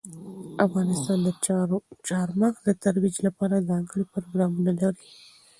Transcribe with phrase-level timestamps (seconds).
[0.65, 1.27] افغانستان د
[2.07, 5.05] چار مغز د ترویج لپاره ځانګړي پروګرامونه لري.